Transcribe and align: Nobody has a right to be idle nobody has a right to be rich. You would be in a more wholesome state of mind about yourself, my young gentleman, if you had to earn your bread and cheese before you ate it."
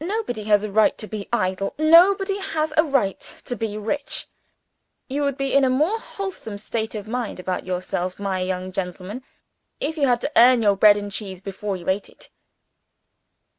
Nobody 0.00 0.44
has 0.44 0.64
a 0.64 0.70
right 0.72 0.96
to 0.96 1.06
be 1.06 1.28
idle 1.30 1.74
nobody 1.78 2.38
has 2.38 2.72
a 2.78 2.82
right 2.82 3.20
to 3.44 3.54
be 3.54 3.76
rich. 3.76 4.24
You 5.06 5.20
would 5.24 5.36
be 5.36 5.52
in 5.52 5.64
a 5.64 5.68
more 5.68 5.98
wholesome 6.00 6.56
state 6.56 6.94
of 6.94 7.06
mind 7.06 7.38
about 7.38 7.66
yourself, 7.66 8.18
my 8.18 8.40
young 8.40 8.72
gentleman, 8.72 9.22
if 9.80 9.98
you 9.98 10.06
had 10.06 10.22
to 10.22 10.32
earn 10.34 10.62
your 10.62 10.76
bread 10.76 10.96
and 10.96 11.12
cheese 11.12 11.42
before 11.42 11.76
you 11.76 11.90
ate 11.90 12.08
it." 12.08 12.30